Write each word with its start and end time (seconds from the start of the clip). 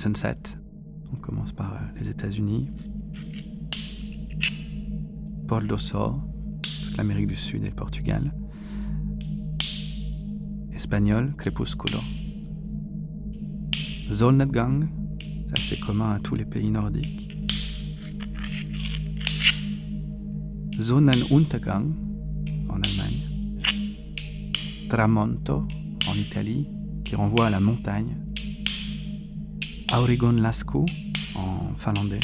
Sunset. 0.00 0.56
On 1.12 1.16
commence 1.16 1.52
par 1.52 1.74
euh, 1.74 1.98
les 1.98 2.08
États-Unis. 2.08 2.70
Port 5.46 5.78
Sol, 5.78 6.14
toute 6.62 6.96
l'Amérique 6.96 7.26
du 7.26 7.36
Sud 7.36 7.64
et 7.64 7.68
le 7.68 7.74
Portugal. 7.74 8.32
Espagnol, 10.72 11.34
Crepúsculo. 11.36 11.98
Solnedgang, 14.10 14.88
c'est 15.68 15.78
commun 15.80 16.12
à 16.12 16.18
tous 16.18 16.34
les 16.34 16.46
pays 16.46 16.70
nordiques. 16.70 17.36
Sonnenuntergang 20.78 21.92
en 22.70 22.80
Allemagne. 22.80 23.68
Tramonto 24.88 25.68
en 26.08 26.14
Italie, 26.14 26.70
qui 27.04 27.16
renvoie 27.16 27.48
à 27.48 27.50
la 27.50 27.60
montagne. 27.60 28.29
Aurigon 29.92 30.32
Lascaux 30.32 30.86
en 31.34 31.74
finlandais. 31.76 32.20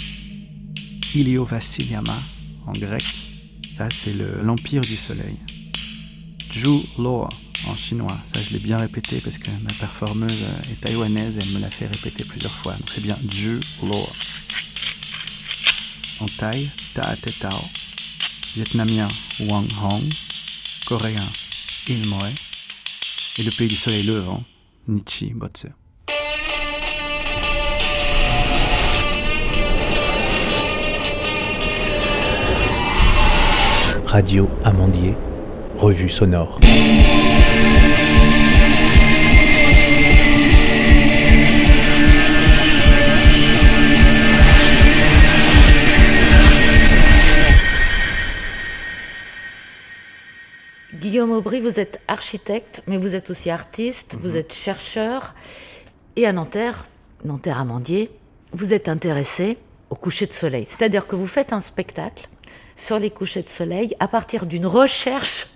Ilio 1.15 1.45
Vassiliama 1.45 2.17
en 2.67 2.73
grec. 2.73 3.05
Ça, 3.77 3.89
c'est 3.91 4.15
l'Empire 4.43 4.83
du 4.83 4.97
Soleil. 4.97 5.37
Ju 6.51 6.83
Lo 6.99 7.29
en 7.67 7.77
chinois. 7.77 8.19
Ça, 8.25 8.41
je 8.41 8.53
l'ai 8.53 8.59
bien 8.61 8.79
répété 8.79 9.21
parce 9.21 9.39
que 9.39 9.51
ma 9.63 9.73
performeuse 9.73 10.45
est 10.71 10.81
taïwanaise 10.81 11.37
et 11.37 11.41
elle 11.43 11.51
me 11.51 11.61
l'a 11.61 11.71
fait 11.71 11.87
répéter 11.87 12.25
plusieurs 12.25 12.53
fois. 12.53 12.75
Donc, 12.75 12.89
c'est 12.95 13.03
bien 13.03 13.19
Ju 13.29 13.59
Lo. 13.83 14.09
En 16.21 16.27
thaï, 16.27 16.71
Ta 16.95 17.17
Te 17.17 17.31
Tao. 17.31 17.65
Vietnamien, 18.55 19.09
Wang 19.41 19.69
Hong. 19.83 20.05
Coréen, 20.87 21.29
Il 21.89 22.07
Moe. 22.09 22.33
Et 23.39 23.43
le 23.43 23.51
pays 23.51 23.69
du 23.69 23.77
soleil 23.77 24.05
levant, 24.05 24.45
Nichi 24.87 25.33
Botse. 25.35 25.67
Radio 34.07 34.49
Amandier, 34.63 35.15
revue 35.77 36.09
sonore. 36.09 36.61
Guillaume 50.95 51.33
Aubry, 51.33 51.61
vous 51.61 51.81
êtes 51.81 52.01
architecte, 52.07 52.85
mais 52.87 52.99
vous 52.99 53.17
êtes 53.17 53.29
aussi 53.31 53.51
artiste, 53.51 54.17
vous 54.23 54.37
êtes 54.37 54.55
chercheur. 54.55 55.35
Et 56.15 56.27
à 56.27 56.33
Nanterre, 56.33 56.87
Nanterre-Amandier, 57.25 58.13
vous 58.53 58.73
êtes 58.73 58.89
intéressé 58.89 59.59
au 59.91 59.97
coucher 59.97 60.27
de 60.27 60.33
soleil. 60.33 60.65
C'est-à-dire 60.65 61.09
que 61.09 61.17
vous 61.17 61.27
faites 61.27 61.53
un 61.53 61.61
spectacle 61.61 62.29
sur 62.77 62.99
les 62.99 63.11
couchers 63.11 63.43
de 63.43 63.49
soleil 63.49 63.97
à 64.01 64.09
partir 64.09 64.47
d'une 64.47 64.67
recherche 64.67 65.49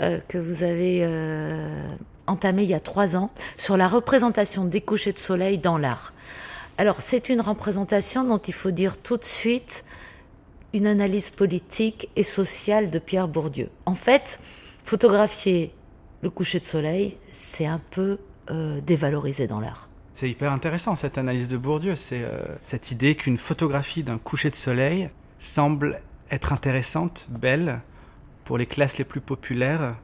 euh, 0.00 0.18
que 0.26 0.38
vous 0.38 0.62
avez 0.62 1.00
euh, 1.02 1.86
entamée 2.26 2.64
il 2.64 2.70
y 2.70 2.74
a 2.74 2.80
trois 2.80 3.14
ans 3.14 3.30
sur 3.56 3.76
la 3.76 3.86
représentation 3.86 4.64
des 4.64 4.80
couchers 4.80 5.12
de 5.12 5.18
soleil 5.18 5.58
dans 5.58 5.76
l'art. 5.76 6.12
Alors 6.78 7.02
c'est 7.02 7.28
une 7.28 7.42
représentation 7.42 8.24
dont 8.24 8.38
il 8.38 8.54
faut 8.54 8.70
dire 8.70 8.96
tout 8.96 9.18
de 9.18 9.24
suite 9.24 9.84
une 10.72 10.86
analyse 10.86 11.28
politique 11.28 12.08
et 12.16 12.22
sociale 12.22 12.90
de 12.90 12.98
Pierre 12.98 13.28
Bourdieu. 13.28 13.68
En 13.84 13.94
fait, 13.94 14.40
photographier 14.84 15.74
le 16.22 16.30
coucher 16.30 16.58
de 16.58 16.64
soleil, 16.64 17.18
c'est 17.32 17.66
un 17.66 17.80
peu 17.90 18.18
euh, 18.50 18.80
dévalorisé 18.80 19.46
dans 19.46 19.60
l'art. 19.60 19.90
C'est 20.14 20.30
hyper 20.30 20.52
intéressant 20.52 20.96
cette 20.96 21.18
analyse 21.18 21.48
de 21.48 21.58
Bourdieu, 21.58 21.96
c'est 21.96 22.24
cette 22.60 22.90
idée 22.90 23.14
qu'une 23.14 23.38
photographie 23.38 24.02
d'un 24.02 24.18
coucher 24.18 24.50
de 24.50 24.56
soleil 24.56 25.08
semble 25.38 26.00
être 26.30 26.52
intéressante, 26.52 27.26
belle, 27.30 27.80
pour 28.44 28.58
les 28.58 28.66
classes 28.66 28.98
les 28.98 29.04
plus 29.04 29.20
populaires 29.20 29.96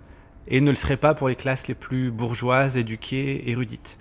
et 0.47 0.61
ne 0.61 0.71
le 0.71 0.77
serait 0.77 0.97
pas 0.97 1.15
pour 1.15 1.29
les 1.29 1.37
classes 1.37 1.69
les 1.69 1.75
plus 1.75 2.11
bourgeoises, 2.11 2.77
éduquées, 2.77 3.49
érudites. 3.51 3.99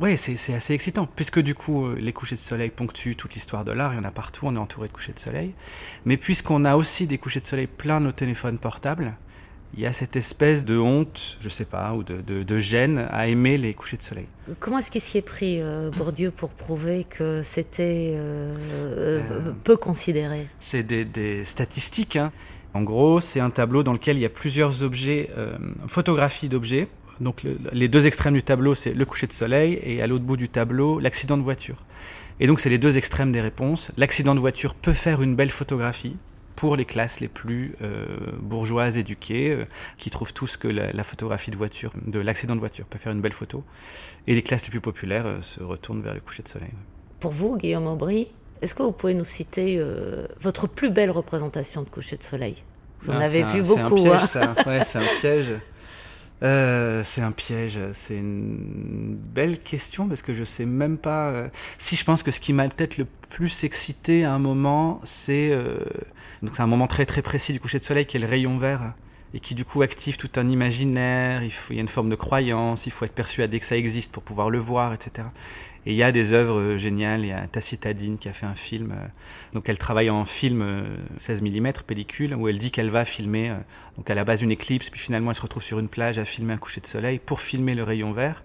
Ouais, 0.00 0.16
c'est 0.16 0.54
assez 0.54 0.74
excitant, 0.74 1.06
puisque 1.06 1.38
du 1.38 1.54
coup, 1.54 1.86
euh, 1.86 1.96
les 1.96 2.12
couchers 2.12 2.34
de 2.34 2.40
soleil 2.40 2.70
ponctuent 2.70 3.14
toute 3.14 3.34
l'histoire 3.34 3.64
de 3.64 3.72
l'art, 3.72 3.92
il 3.92 3.96
y 3.96 4.00
en 4.00 4.04
a 4.04 4.10
partout, 4.10 4.46
on 4.46 4.56
est 4.56 4.58
entouré 4.58 4.88
de 4.88 4.92
couchers 4.92 5.12
de 5.12 5.18
soleil. 5.18 5.54
Mais 6.06 6.16
puisqu'on 6.16 6.64
a 6.64 6.76
aussi 6.76 7.06
des 7.06 7.18
couchers 7.18 7.40
de 7.40 7.46
soleil 7.46 7.66
plein 7.66 8.00
nos 8.00 8.10
téléphones 8.10 8.58
portables, 8.58 9.16
il 9.74 9.80
y 9.80 9.86
a 9.86 9.92
cette 9.92 10.16
espèce 10.16 10.64
de 10.64 10.78
honte, 10.78 11.38
je 11.40 11.48
sais 11.48 11.64
pas, 11.64 11.94
ou 11.94 12.02
de, 12.02 12.20
de, 12.20 12.42
de 12.42 12.58
gêne 12.58 13.06
à 13.10 13.26
aimer 13.26 13.56
les 13.56 13.72
couchers 13.72 13.96
de 13.96 14.02
soleil. 14.02 14.26
Comment 14.60 14.78
est-ce 14.78 14.90
qu'il 14.90 15.00
s'y 15.00 15.18
est 15.18 15.22
pris, 15.22 15.60
euh, 15.60 15.90
Bourdieu, 15.90 16.30
pour 16.30 16.50
prouver 16.50 17.04
que 17.08 17.42
c'était 17.42 18.12
euh, 18.14 18.54
euh, 18.70 19.52
peu 19.64 19.76
considéré? 19.76 20.48
C'est 20.60 20.82
des, 20.82 21.04
des, 21.04 21.44
statistiques. 21.44 22.16
Hein. 22.16 22.32
En 22.74 22.82
gros, 22.82 23.20
c'est 23.20 23.40
un 23.40 23.50
tableau 23.50 23.82
dans 23.82 23.94
lequel 23.94 24.16
il 24.16 24.20
y 24.20 24.26
a 24.26 24.30
plusieurs 24.30 24.82
objets, 24.82 25.30
photographies 25.86 26.48
d'objets. 26.48 26.88
Donc 27.20 27.42
le, 27.42 27.58
les 27.72 27.88
deux 27.88 28.06
extrêmes 28.06 28.34
du 28.34 28.42
tableau, 28.42 28.74
c'est 28.74 28.94
le 28.94 29.04
coucher 29.04 29.26
de 29.26 29.32
soleil, 29.32 29.78
et 29.82 30.02
à 30.02 30.06
l'autre 30.06 30.24
bout 30.24 30.36
du 30.36 30.48
tableau, 30.48 30.98
l'accident 30.98 31.36
de 31.36 31.42
voiture. 31.42 31.76
Et 32.40 32.46
donc 32.46 32.60
c'est 32.60 32.70
les 32.70 32.78
deux 32.78 32.96
extrêmes 32.96 33.30
des 33.30 33.40
réponses. 33.40 33.90
L'accident 33.96 34.34
de 34.34 34.40
voiture 34.40 34.74
peut 34.74 34.94
faire 34.94 35.22
une 35.22 35.36
belle 35.36 35.50
photographie, 35.50 36.16
pour 36.56 36.76
les 36.76 36.84
classes 36.84 37.20
les 37.20 37.28
plus 37.28 37.74
euh, 37.82 38.06
bourgeoises, 38.38 38.98
éduquées, 38.98 39.50
euh, 39.50 39.64
qui 39.98 40.10
trouvent 40.10 40.32
tous 40.32 40.56
que 40.56 40.68
la, 40.68 40.92
la, 40.92 41.04
photographie 41.04 41.50
de 41.50 41.56
voiture, 41.56 41.92
de 42.06 42.20
l'accident 42.20 42.54
de 42.54 42.60
voiture 42.60 42.86
peut 42.86 42.98
faire 42.98 43.12
une 43.12 43.20
belle 43.20 43.32
photo. 43.32 43.64
Et 44.26 44.34
les 44.34 44.42
classes 44.42 44.64
les 44.64 44.70
plus 44.70 44.80
populaires 44.80 45.26
euh, 45.26 45.42
se 45.42 45.62
retournent 45.62 46.02
vers 46.02 46.14
le 46.14 46.20
coucher 46.20 46.42
de 46.42 46.48
soleil. 46.48 46.70
Pour 47.20 47.32
vous, 47.32 47.56
Guillaume 47.56 47.86
Aubry, 47.86 48.28
est-ce 48.60 48.74
que 48.74 48.82
vous 48.82 48.92
pouvez 48.92 49.14
nous 49.14 49.24
citer 49.24 49.80
votre 50.40 50.68
plus 50.68 50.90
belle 50.90 51.10
représentation 51.10 51.82
de 51.82 51.88
coucher 51.88 52.16
de 52.16 52.22
soleil? 52.22 52.56
Vous 53.00 53.10
en 53.10 53.20
avez 53.20 53.42
vu 53.42 53.62
beaucoup. 53.62 53.98
C'est 53.98 54.38
un 54.38 54.54
piège, 54.54 54.54
hein 54.54 54.54
ça. 54.56 54.68
Ouais, 54.68 54.84
c'est 54.84 54.98
un 54.98 55.20
piège. 55.20 55.46
Euh, 56.42 57.04
c'est 57.04 57.20
un 57.20 57.30
piège, 57.30 57.78
c'est 57.94 58.16
une 58.16 59.16
belle 59.16 59.60
question 59.60 60.08
parce 60.08 60.22
que 60.22 60.34
je 60.34 60.42
sais 60.42 60.64
même 60.64 60.98
pas. 60.98 61.30
Euh, 61.30 61.48
si 61.78 61.94
je 61.94 62.04
pense 62.04 62.22
que 62.22 62.30
ce 62.32 62.40
qui 62.40 62.52
m'a 62.52 62.68
peut-être 62.68 62.98
le 62.98 63.06
plus 63.28 63.64
excité 63.64 64.24
à 64.24 64.32
un 64.32 64.40
moment, 64.40 65.00
c'est 65.04 65.50
euh, 65.52 65.78
donc 66.42 66.56
c'est 66.56 66.62
un 66.62 66.66
moment 66.66 66.88
très 66.88 67.06
très 67.06 67.22
précis 67.22 67.52
du 67.52 67.60
coucher 67.60 67.78
de 67.78 67.84
soleil 67.84 68.06
qui 68.06 68.16
est 68.16 68.20
le 68.20 68.26
rayon 68.26 68.58
vert 68.58 68.94
et 69.34 69.40
qui 69.40 69.54
du 69.54 69.64
coup 69.64 69.82
active 69.82 70.16
tout 70.16 70.30
un 70.36 70.48
imaginaire. 70.48 71.42
Il, 71.42 71.52
faut, 71.52 71.72
il 71.72 71.76
y 71.76 71.78
a 71.78 71.82
une 71.82 71.88
forme 71.88 72.10
de 72.10 72.14
croyance, 72.14 72.86
il 72.86 72.92
faut 72.92 73.04
être 73.04 73.14
persuadé 73.14 73.58
que 73.60 73.66
ça 73.66 73.76
existe 73.76 74.12
pour 74.12 74.22
pouvoir 74.22 74.50
le 74.50 74.58
voir, 74.58 74.92
etc. 74.92 75.28
Et 75.84 75.92
il 75.92 75.96
y 75.96 76.02
a 76.02 76.12
des 76.12 76.32
œuvres 76.32 76.76
géniales. 76.76 77.22
Il 77.22 77.28
y 77.28 77.32
a 77.32 77.46
Tacitadine 77.46 78.18
qui 78.18 78.28
a 78.28 78.32
fait 78.32 78.46
un 78.46 78.54
film. 78.54 78.92
Euh, 78.92 79.06
donc 79.52 79.68
elle 79.68 79.78
travaille 79.78 80.10
en 80.10 80.24
film 80.24 80.62
euh, 80.62 80.96
16 81.18 81.42
mm 81.42 81.72
pellicule 81.86 82.34
où 82.34 82.48
elle 82.48 82.58
dit 82.58 82.70
qu'elle 82.70 82.90
va 82.90 83.04
filmer 83.04 83.50
euh, 83.50 83.56
donc 83.96 84.08
à 84.08 84.14
la 84.14 84.24
base 84.24 84.42
une 84.42 84.50
éclipse, 84.50 84.90
puis 84.90 85.00
finalement 85.00 85.30
elle 85.30 85.36
se 85.36 85.42
retrouve 85.42 85.62
sur 85.62 85.78
une 85.78 85.88
plage 85.88 86.18
à 86.18 86.24
filmer 86.24 86.54
un 86.54 86.58
coucher 86.58 86.80
de 86.80 86.86
soleil 86.86 87.18
pour 87.18 87.40
filmer 87.40 87.74
le 87.74 87.82
rayon 87.82 88.12
vert. 88.12 88.44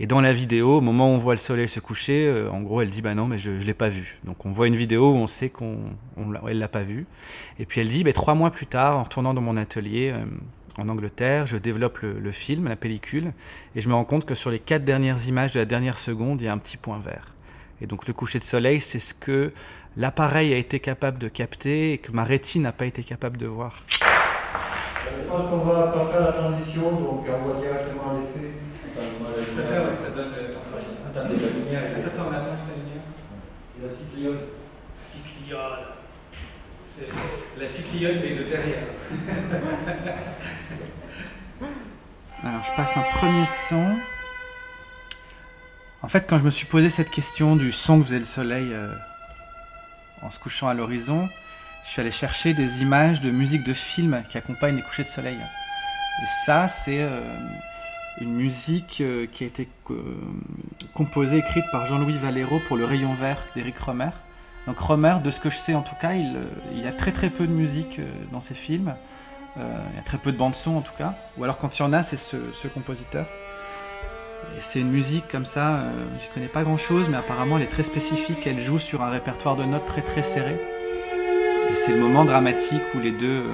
Et 0.00 0.06
dans 0.06 0.20
la 0.20 0.32
vidéo, 0.32 0.76
au 0.76 0.80
moment 0.80 1.10
où 1.10 1.14
on 1.14 1.18
voit 1.18 1.34
le 1.34 1.38
soleil 1.38 1.66
se 1.66 1.80
coucher, 1.80 2.26
euh, 2.28 2.50
en 2.50 2.60
gros, 2.60 2.80
elle 2.80 2.90
dit 2.90 3.02
bah 3.02 3.14
non, 3.14 3.26
mais 3.26 3.38
je, 3.38 3.58
je 3.58 3.66
l'ai 3.66 3.74
pas 3.74 3.88
vu. 3.88 4.18
Donc 4.24 4.46
on 4.46 4.52
voit 4.52 4.68
une 4.68 4.76
vidéo 4.76 5.10
où 5.10 5.16
on 5.16 5.26
sait 5.26 5.48
qu'on 5.48 5.76
on, 6.16 6.46
elle 6.46 6.60
l'a 6.60 6.68
pas 6.68 6.82
vu. 6.82 7.06
Et 7.58 7.66
puis 7.66 7.80
elle 7.80 7.88
dit 7.88 8.04
bah, 8.04 8.12
trois 8.12 8.34
mois 8.34 8.50
plus 8.50 8.66
tard, 8.66 8.96
en 8.96 9.02
retournant 9.02 9.34
dans 9.34 9.40
mon 9.40 9.56
atelier 9.56 10.12
euh, 10.14 10.24
en 10.78 10.88
Angleterre, 10.88 11.46
je 11.46 11.56
développe 11.56 11.98
le, 12.02 12.32
film, 12.32 12.68
la 12.68 12.76
pellicule, 12.76 13.32
et 13.74 13.80
je 13.80 13.88
me 13.88 13.94
rends 13.94 14.04
compte 14.04 14.24
que 14.24 14.36
sur 14.36 14.50
les 14.50 14.60
quatre 14.60 14.84
dernières 14.84 15.26
images 15.26 15.52
de 15.52 15.58
la 15.58 15.64
dernière 15.64 15.98
seconde, 15.98 16.40
il 16.40 16.44
y 16.44 16.48
a 16.48 16.52
un 16.52 16.58
petit 16.58 16.76
point 16.76 17.00
vert. 17.04 17.34
Et 17.80 17.86
donc 17.86 18.06
le 18.06 18.12
coucher 18.12 18.38
de 18.38 18.44
soleil, 18.44 18.80
c'est 18.80 19.00
ce 19.00 19.12
que 19.12 19.52
l'appareil 19.96 20.54
a 20.54 20.56
été 20.56 20.78
capable 20.78 21.18
de 21.18 21.26
capter 21.26 21.94
et 21.94 21.98
que 21.98 22.12
ma 22.12 22.22
rétine 22.22 22.62
n'a 22.62 22.72
pas 22.72 22.86
été 22.86 23.02
capable 23.02 23.38
de 23.38 23.46
voir. 23.46 23.82
Je 23.90 25.28
pense 25.28 25.50
qu'on 25.50 25.58
va 25.58 25.88
pas 25.88 26.06
faire 26.12 26.20
la 26.20 26.32
transition, 26.32 26.82
donc 26.82 27.26
on 27.28 27.44
voit 27.44 27.60
directement 27.60 28.12
l'effet. 28.14 28.67
Ça 29.58 30.10
donne 30.14 30.30
le 30.36 30.54
Attendez, 31.08 31.34
la 31.40 31.48
lumière 31.50 31.82
est 31.82 32.04
Attends, 32.04 32.30
attends, 32.30 32.56
c'est 32.64 32.70
la 32.70 32.76
lumière. 32.78 33.02
Et 33.76 33.82
la. 33.82 33.88
Cyclione. 33.88 34.38
C'est 36.96 37.08
la 37.60 37.68
cyclione, 37.68 38.20
mais 38.22 38.34
de 38.34 38.44
derrière. 38.44 38.86
Alors, 42.44 42.62
je 42.64 42.70
passe 42.76 42.96
un 42.96 43.02
premier 43.18 43.46
son. 43.46 43.96
En 46.02 46.08
fait, 46.08 46.28
quand 46.28 46.38
je 46.38 46.44
me 46.44 46.50
suis 46.50 46.66
posé 46.66 46.88
cette 46.88 47.10
question 47.10 47.56
du 47.56 47.72
son 47.72 47.98
que 47.98 48.04
faisait 48.06 48.18
le 48.18 48.24
soleil 48.24 48.72
euh, 48.72 48.94
en 50.22 50.30
se 50.30 50.38
couchant 50.38 50.68
à 50.68 50.74
l'horizon, 50.74 51.28
je 51.84 51.90
suis 51.90 52.00
allé 52.00 52.12
chercher 52.12 52.54
des 52.54 52.82
images 52.82 53.20
de 53.20 53.32
musique 53.32 53.64
de 53.64 53.72
film 53.72 54.22
qui 54.28 54.38
accompagnent 54.38 54.76
les 54.76 54.82
couchers 54.82 55.02
de 55.02 55.08
soleil. 55.08 55.36
Et 55.36 56.26
ça, 56.46 56.68
c'est 56.68 57.02
euh, 57.02 57.20
une 58.20 58.34
musique 58.34 59.00
euh, 59.00 59.26
qui 59.26 59.44
a 59.44 59.46
été 59.46 59.68
euh, 59.90 59.94
composée, 60.94 61.38
écrite 61.38 61.64
par 61.70 61.86
Jean-Louis 61.86 62.18
Valero 62.18 62.60
pour 62.66 62.76
Le 62.76 62.84
Rayon 62.84 63.14
Vert 63.14 63.46
d'Éric 63.54 63.78
Romer. 63.78 64.10
Donc 64.66 64.78
Romer, 64.78 65.16
de 65.22 65.30
ce 65.30 65.40
que 65.40 65.50
je 65.50 65.56
sais 65.56 65.74
en 65.74 65.82
tout 65.82 65.94
cas, 66.00 66.14
il, 66.14 66.36
euh, 66.36 66.80
y 66.82 66.86
a 66.86 66.92
très 66.92 67.12
très 67.12 67.30
peu 67.30 67.46
de 67.46 67.52
musique 67.52 68.00
dans 68.32 68.40
ses 68.40 68.54
films. 68.54 68.94
il 69.56 69.96
y 69.96 69.98
a 69.98 70.02
très 70.04 70.18
peu 70.18 70.32
de 70.32 70.36
bandes 70.36 70.54
son 70.54 70.76
en 70.76 70.82
tout 70.82 70.92
cas. 70.96 71.14
Ou 71.36 71.44
alors 71.44 71.58
quand 71.58 71.78
il 71.78 71.82
y 71.82 71.84
en 71.84 71.92
a, 71.92 72.02
c'est 72.02 72.16
ce, 72.16 72.36
ce 72.52 72.68
compositeur. 72.68 73.26
Et 74.56 74.60
c'est 74.60 74.80
une 74.80 74.90
musique 74.90 75.28
comme 75.28 75.46
ça, 75.46 75.76
euh, 75.76 75.92
je 76.22 76.32
connais 76.32 76.48
pas 76.48 76.62
grand 76.62 76.76
chose, 76.76 77.08
mais 77.08 77.16
apparemment 77.16 77.56
elle 77.58 77.64
est 77.64 77.66
très 77.66 77.82
spécifique. 77.82 78.46
Elle 78.46 78.60
joue 78.60 78.78
sur 78.78 79.02
un 79.02 79.10
répertoire 79.10 79.56
de 79.56 79.64
notes 79.64 79.86
très 79.86 80.02
très 80.02 80.22
serré. 80.22 80.60
C'est 81.84 81.92
le 81.92 81.98
moment 81.98 82.24
dramatique 82.24 82.82
où 82.94 83.00
les 83.00 83.12
deux, 83.12 83.26
euh, 83.26 83.52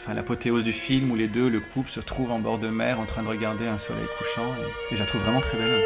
enfin 0.00 0.14
l'apothéose 0.14 0.64
du 0.64 0.72
film, 0.72 1.10
où 1.12 1.16
les 1.16 1.28
deux, 1.28 1.48
le 1.48 1.60
couple 1.60 1.90
se 1.90 2.00
trouve 2.00 2.32
en 2.32 2.40
bord 2.40 2.58
de 2.58 2.68
mer 2.68 2.98
en 2.98 3.04
train 3.04 3.22
de 3.22 3.28
regarder 3.28 3.66
un 3.66 3.78
soleil 3.78 4.06
couchant. 4.18 4.54
Et, 4.90 4.94
et 4.94 4.96
je 4.96 5.00
la 5.00 5.06
trouve 5.06 5.20
vraiment 5.22 5.40
très 5.40 5.58
belle. 5.58 5.80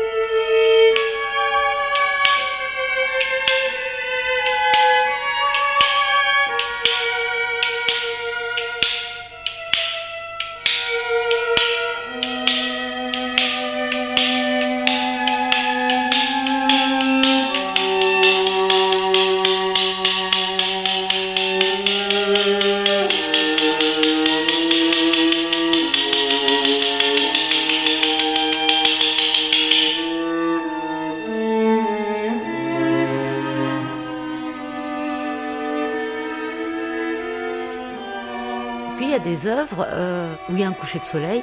Des 39.43 39.49
œuvres 39.49 39.87
euh, 39.89 40.35
où 40.49 40.53
il 40.53 40.61
y 40.61 40.65
a 40.65 40.69
un 40.69 40.73
coucher 40.73 40.99
de 40.99 41.05
soleil, 41.05 41.43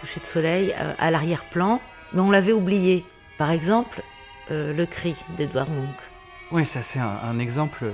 coucher 0.00 0.20
de 0.20 0.26
soleil 0.26 0.74
euh, 0.78 0.92
à 0.98 1.10
l'arrière-plan, 1.10 1.80
mais 2.12 2.20
on 2.20 2.30
l'avait 2.30 2.52
oublié. 2.52 3.04
Par 3.38 3.50
exemple, 3.50 4.02
euh, 4.50 4.74
Le 4.74 4.86
cri 4.86 5.16
d'Edouard 5.38 5.70
Munch. 5.70 5.96
Oui, 6.52 6.66
ça 6.66 6.82
c'est 6.82 6.98
un, 6.98 7.38
exemple. 7.38 7.84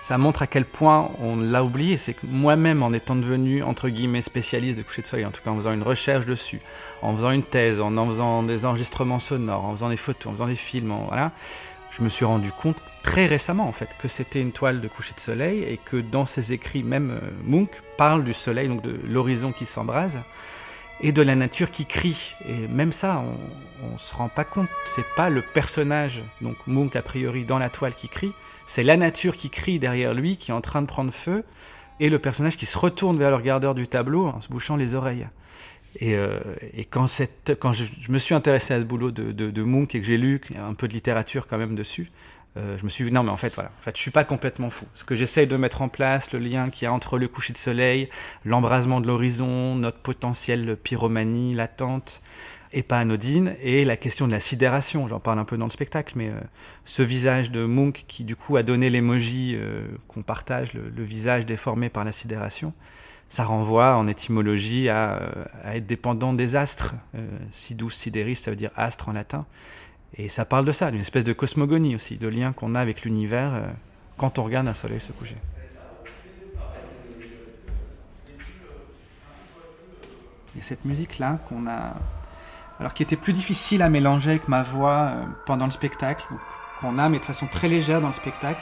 Ça 0.00 0.18
montre 0.18 0.42
à 0.42 0.46
quel 0.46 0.64
point 0.64 1.10
on 1.20 1.36
l'a 1.36 1.62
oublié. 1.62 1.96
C'est 1.96 2.14
que 2.14 2.26
moi-même, 2.26 2.82
en 2.82 2.92
étant 2.92 3.14
devenu 3.14 3.62
entre 3.62 3.88
guillemets 3.88 4.22
spécialiste 4.22 4.78
de 4.78 4.82
coucher 4.82 5.02
de 5.02 5.06
soleil, 5.06 5.26
en 5.26 5.30
tout 5.30 5.42
cas 5.42 5.50
en 5.50 5.56
faisant 5.56 5.72
une 5.72 5.82
recherche 5.82 6.26
dessus, 6.26 6.60
en 7.02 7.14
faisant 7.14 7.30
une 7.30 7.44
thèse, 7.44 7.80
en 7.80 7.96
en 7.96 8.06
faisant 8.06 8.42
des 8.42 8.64
enregistrements 8.64 9.20
sonores, 9.20 9.64
en 9.64 9.72
faisant 9.72 9.90
des 9.90 9.96
photos, 9.96 10.30
en 10.30 10.32
faisant 10.32 10.46
des 10.46 10.56
films, 10.56 10.94
voilà, 11.06 11.32
je 11.92 12.02
me 12.02 12.08
suis 12.08 12.24
rendu 12.24 12.50
compte 12.52 12.76
très 13.02 13.26
récemment 13.26 13.68
en 13.68 13.72
fait 13.72 13.90
que 13.98 14.08
c'était 14.08 14.40
une 14.40 14.52
toile 14.52 14.80
de 14.80 14.88
coucher 14.88 15.14
de 15.14 15.20
soleil 15.20 15.62
et 15.62 15.76
que 15.76 15.96
dans 15.96 16.26
ses 16.26 16.52
écrits, 16.52 16.82
même 16.82 17.10
euh, 17.10 17.30
Munch 17.44 17.70
parle 17.96 18.24
du 18.24 18.32
soleil, 18.32 18.68
donc 18.68 18.82
de 18.82 18.98
l'horizon 19.06 19.52
qui 19.52 19.66
s'embrase 19.66 20.18
et 21.00 21.12
de 21.12 21.22
la 21.22 21.34
nature 21.34 21.70
qui 21.70 21.84
crie. 21.84 22.34
Et 22.48 22.68
même 22.68 22.92
ça, 22.92 23.22
on, 23.82 23.92
on 23.94 23.98
se 23.98 24.14
rend 24.14 24.28
pas 24.28 24.44
compte. 24.44 24.68
C'est 24.84 25.06
pas 25.16 25.30
le 25.30 25.42
personnage, 25.42 26.22
donc 26.40 26.56
Munch 26.66 26.96
a 26.96 27.02
priori 27.02 27.44
dans 27.44 27.58
la 27.58 27.68
toile 27.68 27.94
qui 27.94 28.08
crie, 28.08 28.32
c'est 28.66 28.82
la 28.82 28.96
nature 28.96 29.36
qui 29.36 29.50
crie 29.50 29.78
derrière 29.78 30.14
lui, 30.14 30.36
qui 30.36 30.50
est 30.50 30.54
en 30.54 30.60
train 30.60 30.80
de 30.80 30.86
prendre 30.86 31.12
feu, 31.12 31.44
et 32.00 32.08
le 32.08 32.18
personnage 32.18 32.56
qui 32.56 32.66
se 32.66 32.78
retourne 32.78 33.18
vers 33.18 33.30
le 33.30 33.36
regardeur 33.36 33.74
du 33.74 33.86
tableau 33.86 34.26
en 34.26 34.40
se 34.40 34.48
bouchant 34.48 34.76
les 34.76 34.94
oreilles. 34.94 35.28
Et, 36.00 36.14
euh, 36.16 36.40
et 36.74 36.84
quand, 36.84 37.06
cette, 37.06 37.56
quand 37.58 37.72
je, 37.72 37.84
me 38.08 38.18
suis 38.18 38.34
intéressé 38.34 38.74
à 38.74 38.80
ce 38.80 38.84
boulot 38.84 39.10
de, 39.10 39.32
de, 39.32 39.50
de 39.50 39.82
et 39.82 39.86
que 39.86 40.04
j'ai 40.04 40.16
lu 40.16 40.40
un 40.58 40.74
peu 40.74 40.88
de 40.88 40.94
littérature 40.94 41.46
quand 41.46 41.58
même 41.58 41.74
dessus, 41.74 42.10
euh, 42.56 42.76
je 42.76 42.84
me 42.84 42.90
suis 42.90 43.04
dit 43.04 43.12
non 43.12 43.22
mais 43.22 43.30
en 43.30 43.36
fait 43.38 43.54
voilà, 43.54 43.70
en 43.78 43.82
fait 43.82 43.96
je 43.96 44.00
suis 44.00 44.10
pas 44.10 44.24
complètement 44.24 44.70
fou. 44.70 44.86
Ce 44.94 45.04
que 45.04 45.14
j'essaye 45.14 45.46
de 45.46 45.56
mettre 45.56 45.82
en 45.82 45.88
place, 45.88 46.32
le 46.32 46.38
lien 46.38 46.70
qu'il 46.70 46.84
y 46.84 46.88
a 46.88 46.92
entre 46.92 47.18
le 47.18 47.28
coucher 47.28 47.52
de 47.52 47.58
soleil, 47.58 48.08
l'embrasement 48.44 49.00
de 49.00 49.06
l'horizon, 49.06 49.74
notre 49.74 49.98
potentielle 49.98 50.76
pyromanie 50.76 51.54
latente 51.54 52.22
et 52.72 52.82
pas 52.82 52.98
anodine, 52.98 53.54
et 53.60 53.84
la 53.84 53.96
question 53.96 54.26
de 54.26 54.32
la 54.32 54.40
sidération, 54.40 55.06
j'en 55.06 55.20
parle 55.20 55.38
un 55.38 55.44
peu 55.44 55.56
dans 55.56 55.66
le 55.66 55.70
spectacle, 55.70 56.14
mais 56.16 56.28
euh, 56.28 56.40
ce 56.84 57.02
visage 57.02 57.50
de 57.50 57.66
Munch 57.66 58.04
qui 58.08 58.24
du 58.24 58.34
coup 58.34 58.56
a 58.56 58.62
donné 58.62 58.88
l'emoji 58.88 59.54
euh, 59.56 59.86
qu'on 60.08 60.22
partage, 60.22 60.72
le, 60.72 61.02
visage 61.02 61.44
déformé 61.44 61.90
par 61.90 62.04
la 62.04 62.12
sidération, 62.12 62.72
ça 63.28 63.44
renvoie 63.44 63.96
en 63.96 64.08
étymologie 64.08 64.88
à, 64.88 65.14
euh, 65.14 65.44
être 65.74 65.86
dépendant 65.86 66.32
des 66.32 66.56
astres. 66.56 66.94
Sidus 67.50 67.90
sideris, 67.90 68.36
ça 68.36 68.50
veut 68.50 68.56
dire 68.56 68.70
astre 68.76 69.08
en 69.08 69.12
latin. 69.12 69.46
Et 70.16 70.28
ça 70.28 70.44
parle 70.44 70.66
de 70.66 70.72
ça, 70.72 70.90
d'une 70.90 71.00
espèce 71.00 71.24
de 71.24 71.32
cosmogonie 71.32 71.94
aussi, 71.94 72.18
de 72.18 72.28
lien 72.28 72.52
qu'on 72.52 72.74
a 72.74 72.80
avec 72.80 73.02
l'univers 73.02 73.62
quand 74.18 74.38
on 74.38 74.44
regarde 74.44 74.68
un 74.68 74.74
soleil 74.74 75.00
se 75.00 75.12
coucher. 75.12 75.36
Il 80.54 80.58
y 80.58 80.60
a 80.60 80.64
cette 80.64 80.84
musique-là 80.84 81.40
qu'on 81.48 81.66
a. 81.66 81.94
Alors, 82.82 82.94
qui 82.94 83.04
était 83.04 83.14
plus 83.14 83.32
difficile 83.32 83.80
à 83.80 83.88
mélanger 83.88 84.30
avec 84.30 84.48
ma 84.48 84.64
voix 84.64 85.12
euh, 85.12 85.24
pendant 85.46 85.66
le 85.66 85.70
spectacle, 85.70 86.24
qu'on 86.80 86.98
a, 86.98 87.08
mais 87.08 87.20
de 87.20 87.24
façon 87.24 87.46
très 87.46 87.68
légère 87.68 88.00
dans 88.00 88.08
le 88.08 88.12
spectacle, 88.12 88.60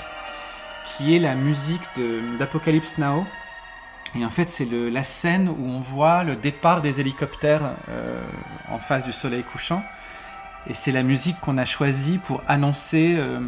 qui 0.85 1.17
est 1.17 1.19
la 1.19 1.35
musique 1.35 1.89
d'Apocalypse 2.39 2.99
Now. 2.99 3.25
Et 4.15 4.23
en 4.23 4.29
fait, 4.29 4.51
c'est 4.51 4.69
la 4.71 5.05
scène 5.05 5.49
où 5.49 5.67
on 5.67 5.81
voit 5.81 6.23
le 6.23 6.37
départ 6.37 6.83
des 6.83 7.01
hélicoptères 7.01 7.77
euh, 7.89 8.23
en 8.71 8.79
face 8.79 9.07
du 9.07 9.13
soleil 9.13 9.43
couchant. 9.43 9.83
Et 10.67 10.75
c'est 10.75 10.93
la 10.93 11.03
musique 11.03 11.41
qu'on 11.41 11.57
a 11.57 11.65
choisie 11.65 12.19
pour 12.19 12.43
annoncer 12.47 13.15
euh, 13.17 13.41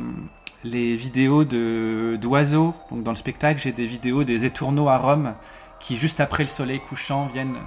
les 0.64 0.96
vidéos 0.96 1.44
d'oiseaux. 1.44 2.74
Donc 2.90 3.02
dans 3.02 3.12
le 3.12 3.16
spectacle, 3.18 3.60
j'ai 3.60 3.72
des 3.72 3.86
vidéos 3.86 4.24
des 4.24 4.46
étourneaux 4.46 4.88
à 4.88 4.96
Rome 4.96 5.34
qui, 5.80 5.96
juste 5.96 6.20
après 6.20 6.44
le 6.44 6.48
soleil 6.48 6.80
couchant, 6.80 7.26
viennent 7.26 7.58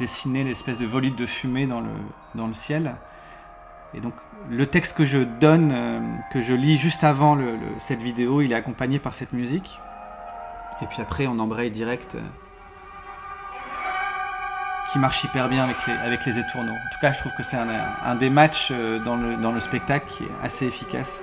dessiner 0.00 0.42
l'espèce 0.42 0.78
de 0.78 0.86
volute 0.86 1.16
de 1.16 1.26
fumée 1.26 1.66
dans 1.66 1.80
le, 1.80 1.94
dans 2.34 2.48
le 2.48 2.54
ciel. 2.54 2.96
Et 3.94 4.00
donc 4.00 4.14
le 4.50 4.66
texte 4.66 4.96
que 4.96 5.04
je 5.04 5.18
donne, 5.18 5.70
euh, 5.72 6.00
que 6.32 6.40
je 6.42 6.54
lis 6.54 6.76
juste 6.76 7.04
avant 7.04 7.38
cette 7.78 8.02
vidéo, 8.02 8.40
il 8.40 8.50
est 8.50 8.56
accompagné 8.56 8.98
par 8.98 9.14
cette 9.14 9.32
musique. 9.32 9.78
Et 10.82 10.86
puis 10.86 11.00
après, 11.02 11.26
on 11.26 11.38
embraye 11.38 11.70
direct. 11.70 12.16
euh, 12.16 12.20
qui 14.92 14.98
marche 14.98 15.22
hyper 15.22 15.48
bien 15.48 15.64
avec 15.64 15.76
les, 15.86 15.92
avec 15.92 16.26
les 16.26 16.38
étourneaux. 16.38 16.72
En 16.72 16.90
tout 16.92 16.98
cas, 17.00 17.12
je 17.12 17.18
trouve 17.20 17.32
que 17.36 17.44
c'est 17.44 17.56
un, 17.56 17.68
un 18.04 18.14
des 18.16 18.30
matchs 18.30 18.70
euh, 18.72 18.98
dans 19.04 19.16
le, 19.16 19.36
dans 19.36 19.52
le 19.52 19.60
spectacle 19.60 20.06
qui 20.08 20.24
est 20.24 20.30
assez 20.42 20.66
efficace. 20.66 21.20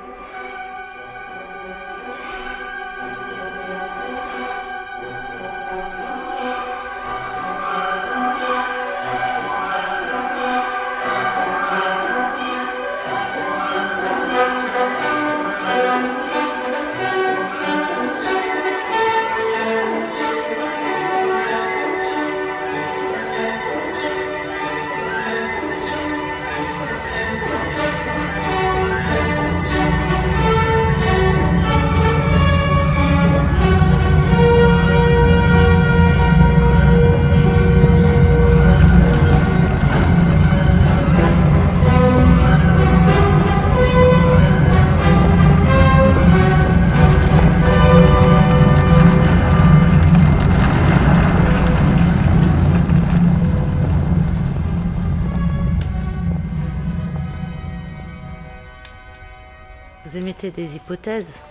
Des 60.55 60.77
hypothèses 60.77 61.41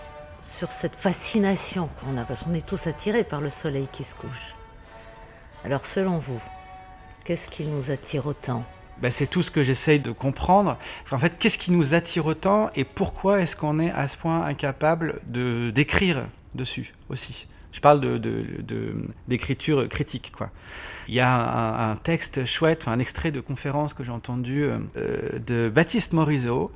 sur 0.41 0.71
cette 0.71 0.95
fascination 0.95 1.87
qu'on 1.99 2.17
a, 2.17 2.23
parce 2.23 2.43
qu'on 2.43 2.53
est 2.55 2.65
tous 2.65 2.87
attirés 2.87 3.23
par 3.23 3.41
le 3.41 3.51
soleil 3.51 3.87
qui 3.91 4.03
se 4.03 4.15
couche. 4.15 4.55
Alors 5.63 5.85
selon 5.85 6.17
vous, 6.17 6.39
qu'est-ce 7.23 7.47
qui 7.47 7.65
nous 7.65 7.91
attire 7.91 8.25
autant? 8.25 8.63
Ben, 8.99 9.11
c'est 9.11 9.27
tout 9.27 9.43
ce 9.43 9.51
que 9.51 9.63
j'essaye 9.63 9.99
de 9.99 10.11
comprendre. 10.11 10.77
En 11.11 11.19
fait, 11.19 11.37
qu'est-ce 11.37 11.59
qui 11.59 11.71
nous 11.71 11.93
attire 11.93 12.25
autant 12.25 12.71
et 12.75 12.85
pourquoi 12.85 13.39
est-ce 13.39 13.55
qu'on 13.55 13.79
est 13.79 13.91
à 13.91 14.07
ce 14.07 14.17
point 14.17 14.41
incapable 14.41 15.21
de 15.27 15.69
d'écrire 15.69 16.25
dessus 16.55 16.95
aussi? 17.09 17.47
Je 17.77 17.81
parle 17.81 18.19
d'écriture 19.27 19.87
critique. 19.87 20.33
Il 21.07 21.13
y 21.13 21.19
a 21.19 21.91
un, 21.91 21.95
texte 21.95 22.43
chouette, 22.45 22.87
un 22.87 22.97
extrait 22.97 23.29
de 23.29 23.39
conférence 23.39 23.93
que 23.93 24.03
j'ai 24.03 24.11
entendu 24.11 24.63
euh, 24.63 24.79
euh, 24.97 25.37
de 25.45 25.69
Baptiste 25.69 26.13
Morisot, 26.13 26.71